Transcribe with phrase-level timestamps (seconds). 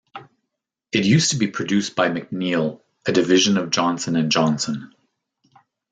[0.91, 4.95] It used to be produced by Mcneil, a division of Johnson and Johnson.